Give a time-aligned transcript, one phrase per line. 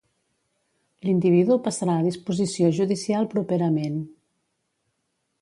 [1.07, 4.01] L'individu passarà a disposició judicial properament.